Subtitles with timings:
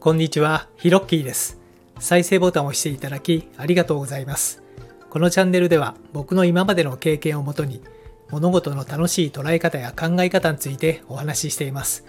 [0.00, 1.58] こんにちは、ヒロッキーです。
[1.98, 4.62] 再生ボタンを押していただきありがとうございます。
[5.10, 7.82] このチャンネルでは僕の今までの経験をもとに
[8.30, 12.04] 物事の楽しい捉え方や考え方についてお話ししています。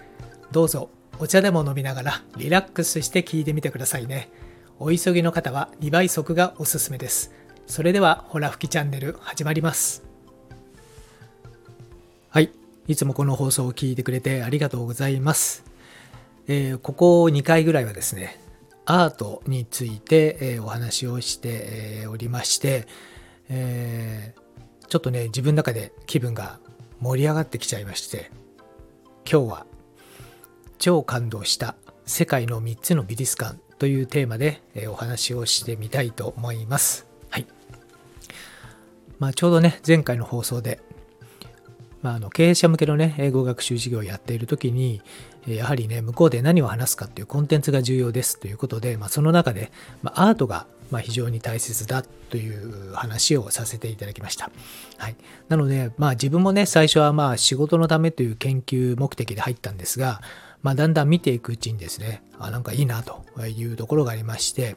[0.52, 4.30] どうぞお茶でも飲みながらリラックスして聞いてみてくださいね。
[4.78, 7.32] お急ぎの方は2倍速がおすすめです。
[7.66, 10.04] それではほら吹きチャンネル始まります。
[12.28, 12.52] はい。
[12.86, 15.69] いつもこの放送を聞いてくれてありがとうございます。
[16.52, 18.36] えーここ2回ぐらいはですね、
[18.84, 21.48] アートについて、えーお話をして、
[22.02, 22.88] えーおりまして、
[23.48, 24.40] えー
[24.88, 26.58] ちょっとね、自分の中で気分が
[26.98, 28.32] 盛り上がってきちゃいまして、
[29.30, 29.66] 今日は
[30.80, 37.06] 超感動した世界の3つの美術館というテーマで、えお話をしてみたいと思います。
[37.28, 37.46] はい。
[39.20, 40.80] まあ、ちょうどね、前回の放送で、
[42.02, 45.02] まあ、あの経営者向けのね、英語学習授業をやっているときに、
[45.46, 49.70] やはりね、向こうで何を話すかっていうコンテンツが重要ですということで、まあ、その中で、
[50.02, 54.50] まあ、アートがまあ非常に大切だという話をさせていただきました。
[54.98, 55.16] はい。
[55.48, 60.20] なので、まあ自分もね、最初はまあ仕事のためという研究目的で入ったんですが、
[60.62, 64.76] まあだんだん見ていくうちにですね、あ、なんかいいなというところがありまして、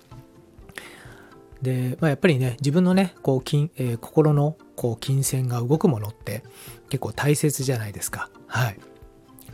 [1.63, 6.43] で、まあ、やっぱりね自分のねこう金、えー心のこう金銭が動くものって
[6.93, 8.77] 結構大切じゃないですかはい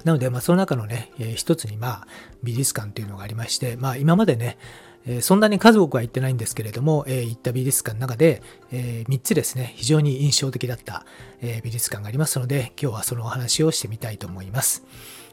[0.03, 2.07] なので、まあ、その中のね、えー一つにまあ
[2.43, 4.57] 美術館っていうのがありまして、まあ、今までね
[5.05, 8.41] えーそんなに数多くは行ってないんですけれども、えー行った美術館の中で、
[8.73, 11.05] え3つですね、非常に印象的だった、
[11.41, 14.83] え美術館がありますので、今日はそのお話をしてみたいと思います。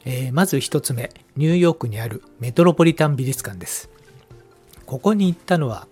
[0.04, 3.90] えまず1つ目、ニューヨークにあるメトロポリタン美術館です。
[4.86, 5.88] ここに行ったのは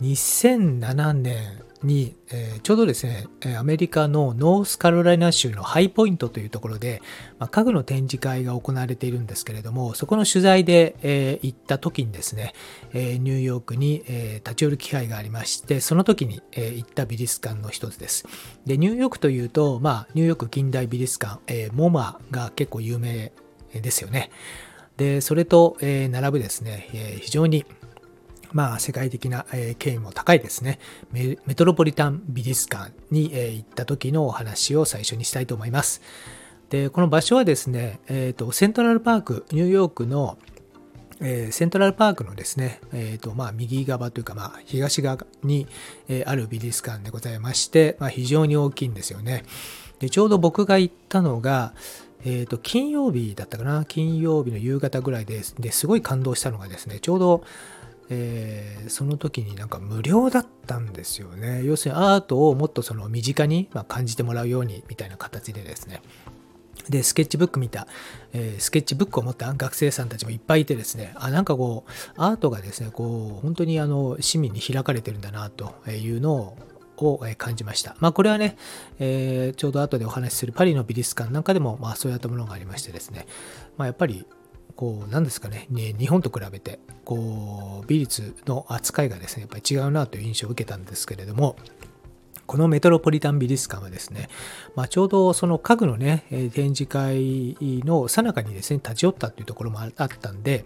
[0.00, 3.26] 2007年に、えーちょうどですね、
[3.56, 7.00] アメリカのノースカロライナ州のハイポイントというところで、
[7.38, 12.52] まあ、家具の展示会が行われているんですけれども、そこの取材で、えー行った時にですね、
[12.92, 18.26] えーニューヨークに、え立ち寄る機会がありまして、その時に、え行った美術館の一つです。
[18.66, 23.32] で、ニューヨークというと、まあ、ニューヨーク近代美術館、えモマが結構有名
[23.72, 24.30] ですよね。
[24.96, 27.64] で、それと、え並ぶですね、え非常に
[28.52, 30.78] まあ、世界的な、えー権威も高いですね
[31.12, 36.00] メ、トロポリタン美術館に、行った時のお話を最初にしたいと思います。
[36.70, 40.38] で、この場所はですね、えーと、セントラルパーク、ニューヨークの、
[41.20, 45.66] えーセントラルパークのですね、えーと、まあ、右側というか、まあ、東側に、
[46.26, 49.44] ある美術館でございまして、まあ、非常に大きいんですよね。
[49.98, 51.74] で、ちょうど僕が行ったのが、
[52.24, 55.54] えーと、金曜日だったかな、金曜日の夕方ぐらいです。
[55.58, 57.44] ですごい感動したのがですね、ちょうど、
[58.10, 61.62] えーその時になんか無料だったんですよね。
[61.64, 66.00] 要するにアートをもっとその身近にま感じてもらうようにみたいな形でですね。
[66.88, 67.86] で、スケッチブック見た、
[68.32, 76.56] えースケッチブックを持った学生さんたちもいっぱいいてですね、あ、なんかこう、アートがですね、こう、本当にあの、市民に開かれてるんだな、というのを、
[77.00, 77.94] を感じました。
[78.00, 78.56] まあ、これはね、
[78.98, 83.26] えーちょうど後でお話しするパリの美術館なんかでも、まあ、そういったものがありましてですね、
[83.76, 84.24] まあ、やっぱり、
[84.78, 91.56] こう、なんですかね、ね日本と比べて、こう、美術の扱いがですね、やっぱり違うなという印象を受けたんですけれども、
[92.46, 94.28] このメトロポリタン美術館はですね、
[94.76, 96.22] まあ、ちょうどその家具のね、
[96.54, 100.64] 展示会の最中にですね、立ち寄ったっていうところもあったんで、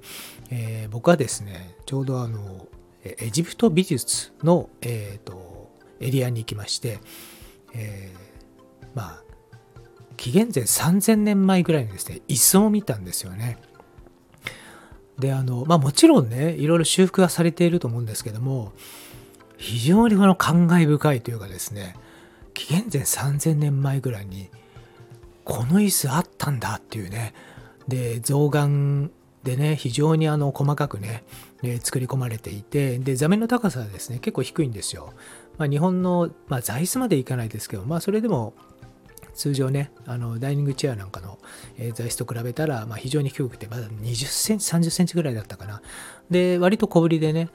[0.51, 2.69] えー僕はですね、ちょうどあの、
[3.05, 6.99] エジプト美術の、えーとエリアに行きまして、
[7.73, 9.23] えーまあ、
[10.19, 13.57] 紀元前3000年前ぐらいにですね、椅子を見たんですよね。
[15.23, 18.73] で、あの、まあもちろんね、いろいろ修復がされていると思うんですけども、
[19.57, 21.95] 非常にこの感慨深いというかですね、
[22.55, 24.51] 紀元前3000年前ぐらいに、
[25.45, 27.35] この椅子あったんだっていうね、
[27.87, 29.13] で、象眼
[29.45, 31.23] でね、非常にあの細かくね、
[31.63, 35.13] え作り込まれていて、で、座面の高さはですね、結構低いんですよ。
[35.59, 38.55] まあ、日本の、まあ、座椅子までいかないですけど、まあ、それでも、
[39.35, 41.39] 通常ね、あのダイニングチェアなんかの、
[41.79, 45.83] えー座椅子と比べたら、まあ、非常に低くて、まだ20センチ、30センチぐらいだったかな。
[46.31, 47.49] で、割と小ぶりでね、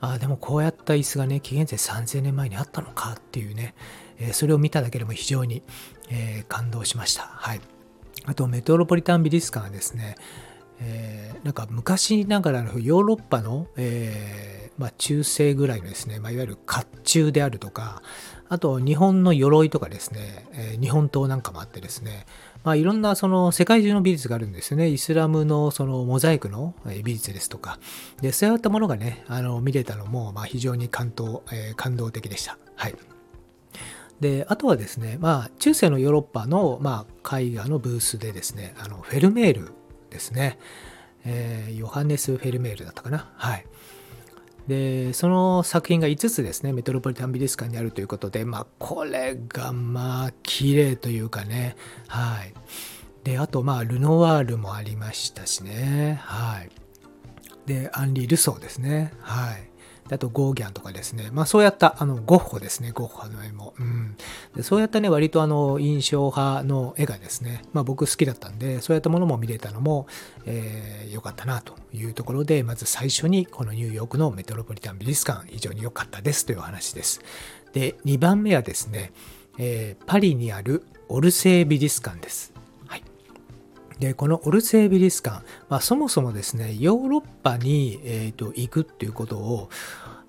[0.00, 3.74] ああ、でもこうやった椅子がね、紀元前3000年前にあったのかっていうね、
[4.18, 5.62] えーそれを見ただけでも非常に、
[6.10, 7.22] えー感動しました。
[7.22, 7.60] はい。
[8.24, 10.16] あと、メトロポリタン美術館はですね、
[10.80, 18.02] えーなんか昔ながらのヨーロッパの、えーまあ、中世ぐらいのですね、まあ、いわゆる甲冑であるとか、
[18.48, 22.24] あと日本の鎧とかですね、えー日本刀なんかもあってですね、
[22.64, 24.88] まあ、いろんなその世界中の美術があるんですよね。
[24.88, 26.74] イスラムのそのモザイクの
[27.04, 27.78] 美術ですとか。
[28.20, 32.58] で、そういったものがね、あの見れたのも、まあ、非常に感動、えー感動的でした。
[32.76, 32.94] はい。
[34.20, 39.72] で、あとはですね、まあ、中世のヨーロッパの、まあ、絵画のブースでですね、あのフェルメール
[40.10, 40.58] ですね。
[41.24, 43.30] えー、ヨハネス・フェルメールだったかな。
[43.36, 43.66] はい。
[44.68, 51.74] で、その作品が5つですね、メトロポリタン美術館にあるということで、まあ、これがまあ、綺麗というかね、
[52.06, 52.52] はい。
[53.24, 56.70] で、あと、まあ、ルノワールもありましたしね、はい。
[57.64, 59.70] で、アンリー・ルソーですね、はい。
[60.10, 63.74] あとゴーギャンとかですね、まあそうやったあのゴッホですね、ゴッホの絵も。
[63.78, 64.16] うん、
[64.56, 70.06] でそうやったね、割とあの印象派の絵がですね、まあ僕好きだったんで、そうやったものも見れたのも、
[70.46, 77.20] えー、かったなというところで、まず最初にこのニューヨークのメトロポリタン美術館、非常に良かったですという話です。
[77.72, 79.12] で、2番目はですね、
[79.58, 82.57] えー、パリにあるオルセー美術館です。
[83.98, 89.70] でこのオルセー美術館、まあ、そもそもですねヨーロッパに、えーと、行くっていうことを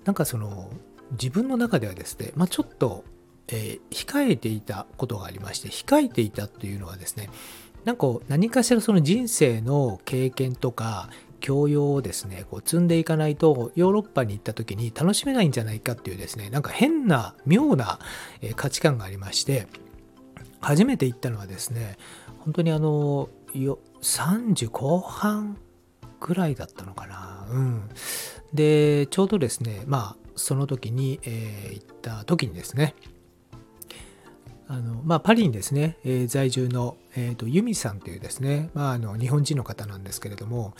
[0.04, 0.70] なんかその
[1.12, 3.04] 自分の中ではですね、まあ、ちょっと、
[3.48, 7.30] えー、控えていたことがありまして控えていたっていうのはですね
[7.84, 11.08] なんか何かしらその人生の経験とか
[11.40, 17.98] 教養をですねこう積んでいかないとヨーロッパに行った時に楽しめないんじゃないかっていうですねなんか変な妙な
[18.56, 19.66] 価値観がありまして
[20.60, 21.96] 初めて行ったのはですね
[22.40, 25.56] 本当にあのよ30後半
[26.20, 27.46] ぐらいだったのかな。
[27.50, 27.88] うん。
[28.52, 32.94] で、ちょうどですね、まあ、その時に、えー、行った時にですね、
[34.68, 40.74] あのまあ、パリにですね、えー、在住の、えーと、ユミさんというですね、まあ、あの日本人の方なんですけれども、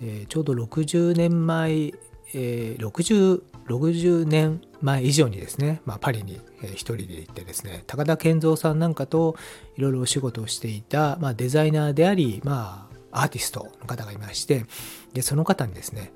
[0.00, 1.92] えー、ちょうど60年前、
[2.34, 9.36] えー、60, 60年前以上にですね、まあ、パリに一人で行ってですね高田健三さんなんかと
[9.76, 14.66] いろいろお仕事をしていた、まあ、デザイナーであり、まあ、アーティストの方がいまして
[15.12, 16.12] でその方にですね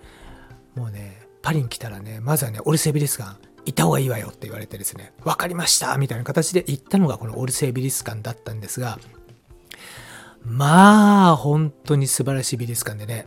[0.75, 3.37] もうねパリに来たらねまずはねオルセ美術館
[3.67, 8.99] 行った方がいいわよって言われてですね分かりましたみたいな形で行ったのがこのオルセイ美術館だったんですが
[10.43, 13.26] まあ本当に素晴らしい美術館でね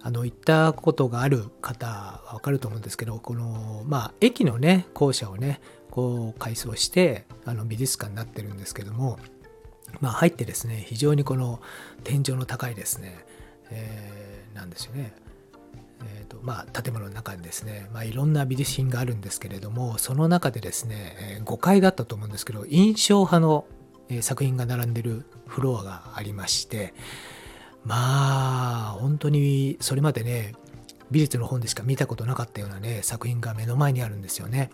[0.00, 5.60] あの行ったことがある方はわかると思うんですけどこのまあ駅のね校舎をね
[5.90, 9.18] こう改装してあの美術館になってるんですけども
[10.00, 11.60] まあ入ってですね非常にこの
[12.04, 13.24] 天井の高いですね、
[13.70, 15.12] えー、なんですよね。
[16.00, 23.64] えーとまあ、建物の中にですね、まあ、いろんな美術品があるんですけれどもその中でですね5階だったと思うんですけど印象派の
[24.20, 26.94] 作品が並んでるフロアがありまして
[27.84, 30.54] まあ本当にそれまでね
[31.10, 34.70] 美術の本でしか見たことなかったようなね作品が目の前にあるんですよね。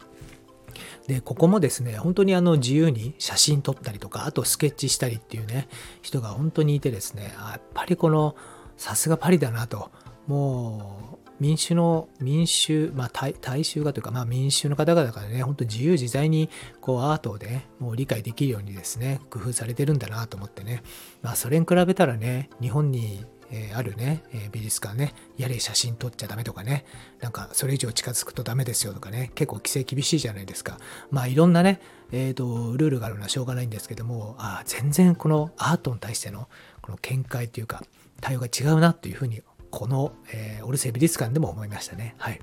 [1.07, 5.69] でここもですね本当にあの自由に写真撮ったりとかあとスケッチしたりっていうね
[6.03, 8.35] 人が本当にいてですねやっぱりこの
[8.77, 9.91] さすがパリだなと
[10.27, 16.49] もう民主の民衆、まあ大、大衆がというか、まあ、民衆の方々がね、本当自由自在に
[16.81, 20.83] こうアートをね、もう理解できるようにですね、工夫されてるんだなと思ってね、
[21.21, 26.87] まあ、それに比べたらね、日本にえ、あるね、え、美術館ね、やれ写真撮っちゃダメとかね、
[27.21, 30.79] なんかそれ以上近づくとダメですよとかね、結構規制厳しいじゃないですか。
[31.11, 31.79] まあいろんなね、
[32.11, 36.49] えっ、ー、と、ルールがあるのはしょうがないんですけども、あ全然このアートに対しての
[36.81, 37.85] この見解というか、
[38.23, 39.43] 対応が違うなというふうに
[39.75, 42.15] この、えー、オルセイ美術館でも思いましたね。
[42.17, 42.41] はい。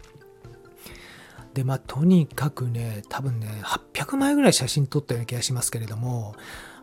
[1.53, 6.35] で、まあ、とにかくね、多分ね、800枚ぐらい写真撮ったような気がしますけれども、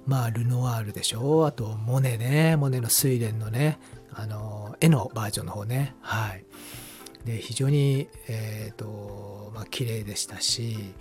[0.07, 3.79] まあ、ルノワールでしょあと、モネね、モネの睡蓮のね、
[4.11, 6.47] あの、絵のバージョンの方ね、はい。
[7.27, 10.95] で、非常に、えっ、ー、と、まあ、綺麗でしたし、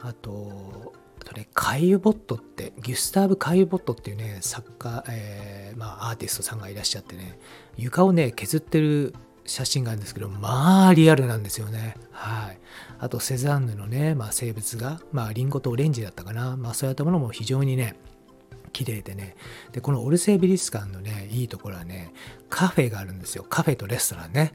[0.00, 0.92] あと、
[1.24, 7.38] とね、カイユボットって、ギュスターブ・カイユボットっていうね、作家、えー、まあ、アーティストさんがいらっしゃってね、
[7.76, 9.14] 床をね、削ってる
[9.44, 11.96] 写真があるんですけど、まあ、リアルなんですよね。
[12.10, 12.58] はい。
[12.98, 16.56] あと、セザンヌのね、まあ、生物が、まあ、リンゴとオレンジだったかな。
[16.56, 17.96] まあ、そういったものも非常にね、
[18.72, 19.36] 綺麗でね。
[19.72, 22.12] で、このオルセイ美術館のね、いいところはね、
[22.48, 23.44] カフェがあるんですよ。
[23.48, 24.54] カフェとレストランね。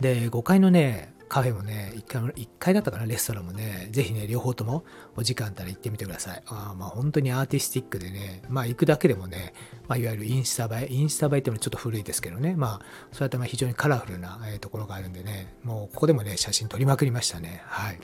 [0.00, 4.84] で、5階のね、カフェもね1階、1階だったかな、レストランもね、ぜひね、両方とも
[5.16, 6.42] お時間あったら行ってみてください。
[6.46, 9.52] あまあ本当にアーティスティックでね、まあ行くだけでもね、
[9.88, 17.62] まあ、いわゆるインスタ映え、インスタ映えっていうのはちょっと古いですけどね、まあそうやってまあ非常にカラフルな、えところがあるんでね、もうここでもね、写真撮りまくりましたね。
[17.66, 17.98] はい。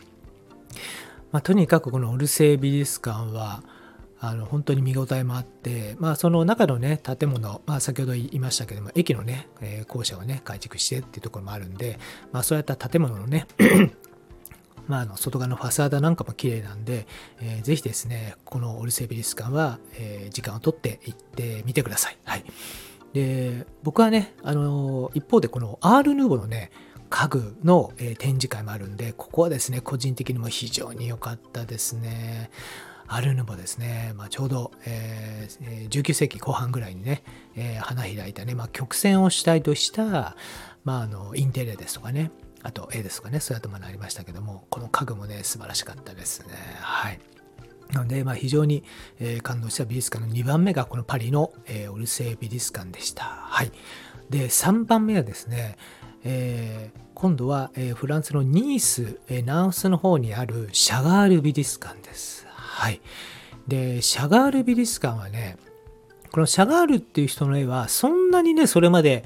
[1.31, 3.63] まあとにかくこのオルセイ美術館は、
[4.23, 11.99] あの本当に見応えもあって、まあ、その中のね建物、まあ、先ほど言いましたけども駅のね、えー、校舎をね改築してっていうところもあるんで、
[12.31, 13.47] まあ、そういった建物のね
[14.87, 17.07] まあ、あの外側のファサーダなんかも綺麗なんで、
[17.41, 22.19] えー、ぜひですねこのオルセイ美術館は、えー、時間をとって行ってみてください。
[22.25, 22.45] はい、
[23.13, 26.73] で僕はね、あの一方でこのアール・ヌーボのね
[27.09, 32.51] 家具の、え、展示会もあるんでここはですね個人的にも非常に良かったですね。
[33.13, 37.25] アルヌボですね、まあ、ちょうど、えー、19世紀後半ぐらいにね、
[37.57, 40.37] えー、花開いたね、まあ、曲線を主体とした、
[40.85, 42.31] まあ、あのインテリアですとかね
[42.63, 47.21] あと絵ですとかねそういう頭にありましたけどもこの家具もね素晴らしかったですねはい
[47.93, 48.85] なので、まあ、非常に、
[49.19, 53.25] えー、感動した美術館の2番目がこのパリの、えー、オルセー美術館でした。
[53.25, 53.73] はい。
[54.29, 55.77] で、3番目はですね、
[56.23, 62.40] えー、今度は、えー、フランスのニース、えー、ナウスの方にあるシャガール美術館です。
[62.81, 63.03] はい。
[63.69, 65.59] で、シャガール美術館はね、
[66.33, 69.23] このシャガールっていう人の絵はそんなにね、それまで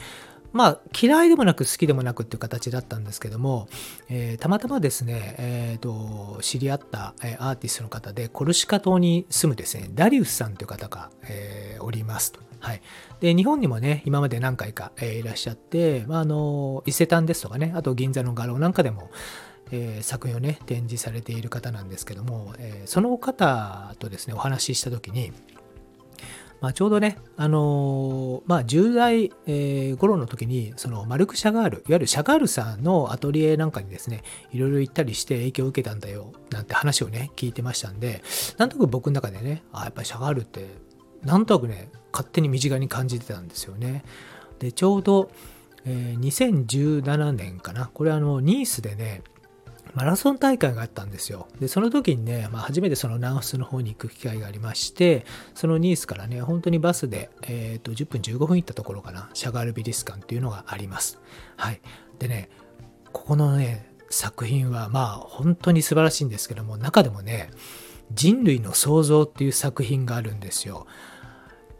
[0.52, 3.68] まあ嫌いでもなく好きでもなくっていう形だったんですけども、
[4.08, 12.40] えー、たまたまですね、えーと、知り合った、えアーティストの方でコルシカ島に住むですねダリウスさんという方が、えー、おりますと。
[12.58, 12.82] はい、
[13.20, 19.10] で日本にもね今まで何回か、えー、いらっしゃって、まあ、あの伊勢丹ですとかねあと銀座の画廊なんかでも、
[19.74, 25.32] えー、作品をね展示されている方なんですけども、えー、その方とですねお話しした時に
[26.60, 38.22] まあ、ちょうどね、あのー、まあ、10代、えー、頃の時に、そのマルク・シャガール、いわゆるシャガールさんのアトリエなんかにですね、いろいろ行ったりして影響を受けたんだよ、なんて話をね、聞いてましたんで、
[38.56, 40.68] なんとなく僕の中でね、あ、やっぱりシャガールって、
[41.22, 44.02] なんとなくね、勝手に身近に感じてたんですよね。
[44.58, 45.30] で、ちょうど、
[45.84, 49.22] えー、2017年かな、これあの、ニースでね、
[49.94, 51.48] マラソン大会があったんですよ。
[51.60, 55.24] で、その時にね、まあ、初めてそのナウスの方に行く機会がありまして、
[55.54, 61.20] そのニースからね、本当にバスで、えっ、ー、と、10分15分行ったところかな、シャガール美術館っていうのがあります。
[61.56, 61.80] はい。
[62.18, 62.48] でね、
[63.12, 67.50] ここのね、作品はまあ本当に素晴らしいんですけども、中でもね、
[68.12, 70.86] 人類の創造っていう作品があるんですよ。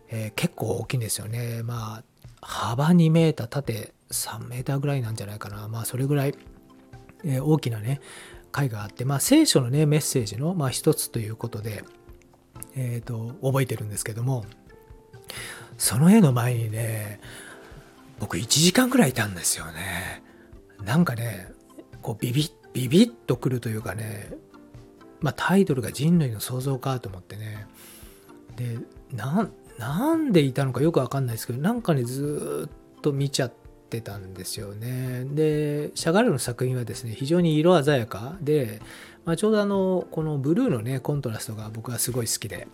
[0.09, 1.62] えー、結構大きいんですよね。
[1.64, 2.04] まあ、
[2.40, 5.68] 幅2メーター、縦3メーターぐらいなんじゃないかな。
[5.68, 6.35] まあ、それぐらい
[7.25, 8.00] え大きなね
[8.52, 11.85] 回があって、まあ、聖書のねメッセージの、まあ、一つということで、
[12.76, 14.45] えーと、覚えてるんですけども
[15.76, 17.21] その絵の前にね
[18.21, 20.23] 僕1時間ぐらいいたんですよね。
[20.85, 21.49] なんかね
[22.00, 24.31] こうビビッビビッとくるというかね
[25.21, 27.66] まあタイトルが人類の創造かと思ってね。
[28.57, 28.78] で
[29.16, 33.63] なんでいたのかよくわかんないですけどなんかねずっと見ちゃって
[33.98, 35.24] ってたんですよね。
[35.24, 38.80] でシャガールの作品はですね非常に色鮮やかで、
[39.24, 42.66] まあ、ちょうどあのこのブルーのねコントラストが僕はすごい好きで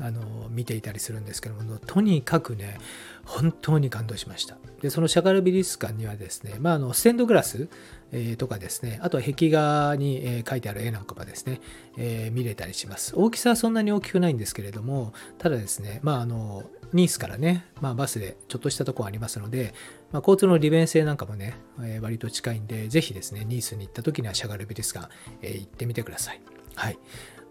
[0.00, 2.78] あの見ていたりするんですけどもとにかくね
[3.24, 7.68] 本当に感動しましたでそのシャガル美術館にはですね、まあ、あのステンドグラス、
[8.12, 11.60] えー、とかですねあとは壁画に、えー、描いてある絵なんかもですね、
[11.98, 19.74] えー、見れたりします大きさはそんなに大きくないんですけれどもただですねまああのニースからね、まあ、バスでちょっとしたところありますので、
[20.12, 25.08] まあ、交通の利便性なんかもね、えー、割と近いんで、ぜひですね、ニースに行った時にはシャガル美術館、
[25.42, 26.40] えー、行ってみてください。
[26.74, 26.98] はい。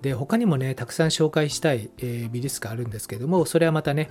[0.02, 4.10] で、他にもね、たくさん紹介したい、えー、美術館あるんですけども、それはまたね、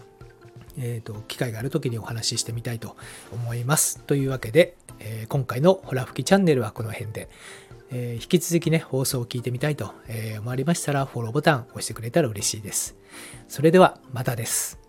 [0.79, 2.97] えーと、機会がある時にお話ししてみたいと
[3.33, 4.01] 思います。
[4.01, 7.29] というわけで、えー、今回のホラ吹きチャンネルはこの辺で、
[7.91, 12.97] えー、引き続きね、放送を聞いてみたいとえ思われましたら、フォローボタン押してくれたら嬉しいです。
[13.49, 14.88] それでは、またです。